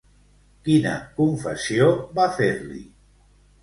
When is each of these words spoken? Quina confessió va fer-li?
Quina 0.69 0.95
confessió 1.21 1.93
va 2.19 2.29
fer-li? 2.43 2.85